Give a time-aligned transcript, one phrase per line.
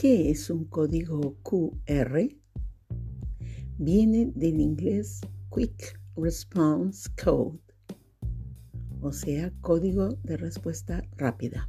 [0.00, 2.26] ¿Qué es un código QR?
[3.76, 5.20] Viene del inglés
[5.54, 7.58] Quick Response Code,
[9.02, 11.68] o sea, código de respuesta rápida.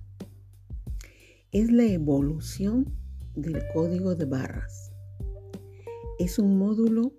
[1.51, 2.85] Es la evolución
[3.35, 4.93] del código de barras.
[6.17, 7.11] Es un módulo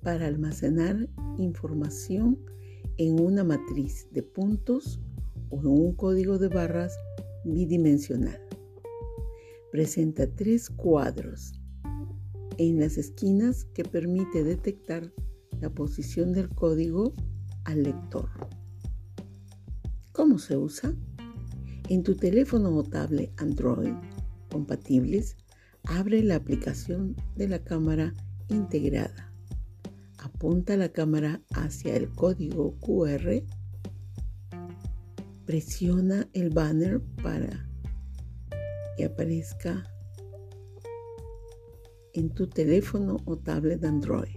[0.00, 2.38] para almacenar información
[2.98, 5.00] en una matriz de puntos
[5.50, 6.96] o en un código de barras
[7.44, 8.40] bidimensional
[9.72, 11.54] presenta tres cuadros
[12.58, 15.10] en las esquinas que permite detectar
[15.62, 17.14] la posición del código
[17.64, 18.28] al lector.
[20.12, 20.94] ¿Cómo se usa?
[21.88, 23.94] En tu teléfono o tablet Android
[24.50, 25.38] compatibles,
[25.84, 28.12] abre la aplicación de la cámara
[28.48, 29.32] integrada.
[30.18, 33.42] Apunta la cámara hacia el código QR.
[35.46, 37.71] Presiona el banner para
[39.04, 39.84] aparezca
[42.14, 44.36] en tu teléfono o tablet Android.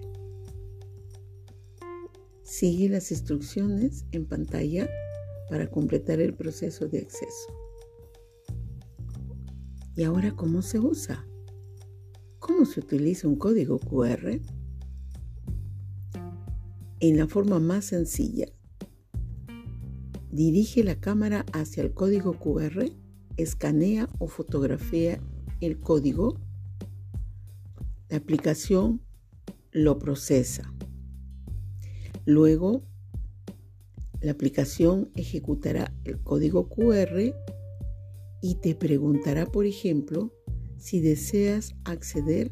[2.43, 4.89] Sigue las instrucciones en pantalla
[5.49, 7.53] para completar el proceso de acceso.
[9.95, 11.25] ¿Y ahora cómo se usa?
[12.39, 14.39] ¿Cómo se utiliza un código QR?
[16.99, 18.47] En la forma más sencilla,
[20.31, 23.04] dirige la cámara hacia el código QR
[23.37, 25.19] escanea o fotografía
[25.61, 26.39] el código,
[28.09, 29.01] la aplicación
[29.71, 30.73] lo procesa.
[32.25, 32.83] Luego,
[34.21, 37.33] la aplicación ejecutará el código QR
[38.41, 40.31] y te preguntará, por ejemplo,
[40.77, 42.51] si deseas acceder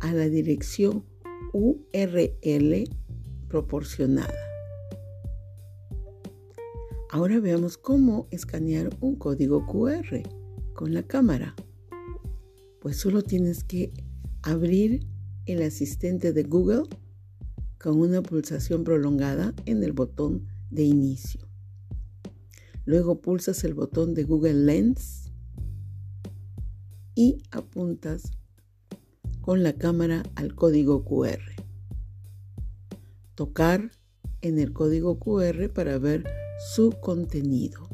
[0.00, 1.04] a la dirección
[1.52, 2.84] URL
[3.48, 4.51] proporcionada.
[7.12, 10.22] Ahora veamos cómo escanear un código QR
[10.72, 11.54] con la cámara.
[12.80, 13.92] Pues solo tienes que
[14.40, 15.06] abrir
[15.44, 16.84] el asistente de Google
[17.78, 21.42] con una pulsación prolongada en el botón de inicio.
[22.86, 25.30] Luego pulsas el botón de Google Lens
[27.14, 28.30] y apuntas
[29.42, 31.42] con la cámara al código QR.
[33.34, 33.90] Tocar
[34.42, 36.24] en el código QR para ver
[36.74, 37.88] su contenido.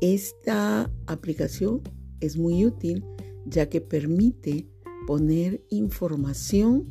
[0.00, 1.82] Esta aplicación
[2.20, 3.04] es muy útil
[3.46, 4.68] ya que permite
[5.06, 6.88] poner información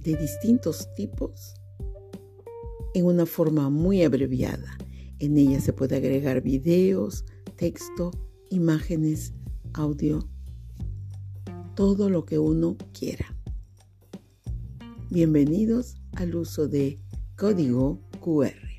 [0.00, 1.54] de distintos tipos
[2.94, 4.78] en una forma muy abreviada.
[5.18, 7.24] En ella se puede agregar videos,
[7.56, 8.12] texto,
[8.50, 9.32] imágenes,
[9.72, 10.28] audio,
[11.74, 13.36] todo lo que uno quiera.
[15.10, 17.00] Bienvenidos al uso de
[17.36, 18.73] código QR.